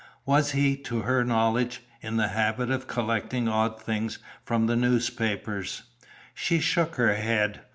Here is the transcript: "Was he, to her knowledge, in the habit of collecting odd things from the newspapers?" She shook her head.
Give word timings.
"Was 0.25 0.53
he, 0.53 0.75
to 0.77 1.03
her 1.03 1.23
knowledge, 1.23 1.81
in 2.01 2.17
the 2.17 2.29
habit 2.29 2.71
of 2.71 2.87
collecting 2.87 3.47
odd 3.47 3.79
things 3.79 4.17
from 4.43 4.65
the 4.65 4.75
newspapers?" 4.75 5.83
She 6.33 6.59
shook 6.59 6.95
her 6.95 7.13
head. 7.13 7.61